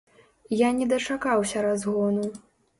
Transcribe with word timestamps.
Я 0.67 0.71
не 0.79 0.87
дачакаўся 0.95 1.57
разгону. 1.69 2.27